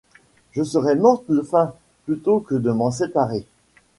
Je 0.53 0.63
serais 0.63 0.95
morte 0.95 1.25
de 1.29 1.41
faim, 1.43 1.75
plutôt 2.05 2.39
que 2.39 2.55
de 2.55 2.71
m'en 2.71 2.89
séparer. 2.89 3.45